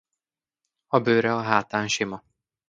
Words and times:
A 0.87 0.99
bőre 0.99 1.35
a 1.35 1.41
hátán 1.41 1.87
sima. 1.87 2.23